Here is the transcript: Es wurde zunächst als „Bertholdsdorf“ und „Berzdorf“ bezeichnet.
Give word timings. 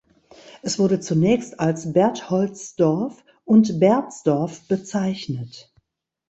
Es 0.63 0.79
wurde 0.79 0.99
zunächst 0.99 1.59
als 1.59 1.93
„Bertholdsdorf“ 1.93 3.23
und 3.45 3.79
„Berzdorf“ 3.79 4.61
bezeichnet. 4.67 5.71